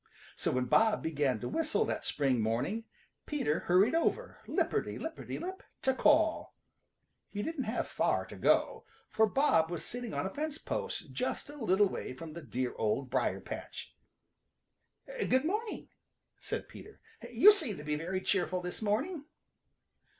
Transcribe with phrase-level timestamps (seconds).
[0.35, 2.85] So when Bob began to whistle that spring morning
[3.27, 6.55] Peter hurried over, lipperty lipperty lip, to call.
[7.29, 11.51] He didn't have far to go, for Bob was sitting on a fence post just
[11.51, 13.95] a little way from the dear Old Briar patch.
[15.29, 15.89] "Good morning,"
[16.39, 16.99] said Peter.
[17.29, 19.25] "You seem to be very cheerful this morning."